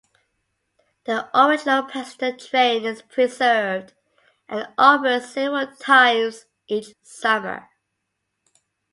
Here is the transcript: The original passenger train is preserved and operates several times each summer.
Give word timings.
The 1.03 1.29
original 1.39 1.83
passenger 1.83 2.35
train 2.35 2.85
is 2.85 3.03
preserved 3.03 3.93
and 4.49 4.67
operates 4.75 5.27
several 5.29 5.67
times 5.75 6.45
each 6.67 6.95
summer. 7.03 7.69